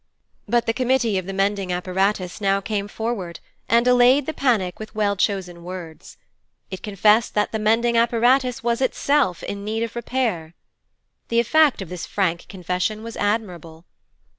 But 0.47 0.65
the 0.65 0.73
Committee 0.73 1.19
of 1.19 1.27
the 1.27 1.31
Mending 1.31 1.71
Apparatus 1.71 2.41
now 2.41 2.59
came 2.59 2.87
forward, 2.87 3.39
and 3.69 3.85
allayed 3.85 4.25
the 4.25 4.33
panic 4.33 4.79
with 4.79 4.95
well 4.95 5.15
chosen 5.15 5.63
words. 5.63 6.17
It 6.71 6.81
confessed 6.81 7.35
that 7.35 7.51
the 7.51 7.59
Mending 7.59 7.95
Apparatus 7.95 8.63
was 8.63 8.81
itself 8.81 9.43
in 9.43 9.63
need 9.63 9.83
of 9.83 9.95
repair. 9.95 10.55
The 11.27 11.39
effect 11.39 11.83
of 11.83 11.89
this 11.89 12.07
frank 12.07 12.47
confession 12.47 13.03
was 13.03 13.15
admirable. 13.15 13.85